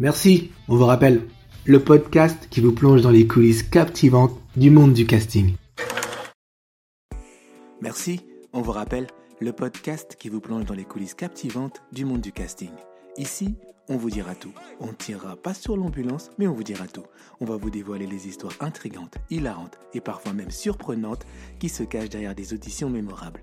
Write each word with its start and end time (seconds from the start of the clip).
Merci, 0.00 0.52
on 0.68 0.76
vous 0.76 0.86
rappelle, 0.86 1.22
le 1.64 1.82
podcast 1.82 2.46
qui 2.50 2.60
vous 2.60 2.72
plonge 2.72 3.02
dans 3.02 3.10
les 3.10 3.26
coulisses 3.26 3.64
captivantes 3.64 4.38
du 4.54 4.70
monde 4.70 4.92
du 4.92 5.06
casting. 5.06 5.56
Merci, 7.80 8.20
on 8.52 8.62
vous 8.62 8.70
rappelle, 8.70 9.08
le 9.40 9.52
podcast 9.52 10.14
qui 10.16 10.28
vous 10.28 10.40
plonge 10.40 10.66
dans 10.66 10.74
les 10.74 10.84
coulisses 10.84 11.14
captivantes 11.14 11.82
du 11.90 12.04
monde 12.04 12.20
du 12.20 12.30
casting. 12.30 12.70
Ici, 13.16 13.56
on 13.88 13.96
vous 13.96 14.10
dira 14.10 14.36
tout. 14.36 14.52
On 14.78 14.86
ne 14.86 14.92
tirera 14.92 15.34
pas 15.34 15.52
sur 15.52 15.76
l'ambulance, 15.76 16.30
mais 16.38 16.46
on 16.46 16.54
vous 16.54 16.62
dira 16.62 16.86
tout. 16.86 17.06
On 17.40 17.44
va 17.44 17.56
vous 17.56 17.70
dévoiler 17.70 18.06
les 18.06 18.28
histoires 18.28 18.54
intrigantes, 18.60 19.18
hilarantes 19.30 19.80
et 19.94 20.00
parfois 20.00 20.32
même 20.32 20.52
surprenantes 20.52 21.26
qui 21.58 21.68
se 21.68 21.82
cachent 21.82 22.10
derrière 22.10 22.36
des 22.36 22.54
auditions 22.54 22.88
mémorables. 22.88 23.42